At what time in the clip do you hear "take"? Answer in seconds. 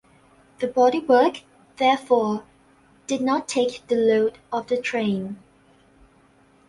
3.47-3.85